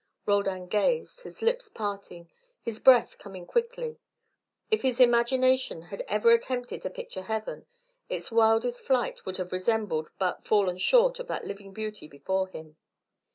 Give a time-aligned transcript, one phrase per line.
[0.25, 2.27] Roldan gazed, his lips parting,
[2.63, 3.99] his breath coming quickly.
[4.71, 7.67] If his imagination had ever attempted to picture heaven,
[8.09, 12.77] its wildest flight would have resembled but fallen short of that living beauty before him.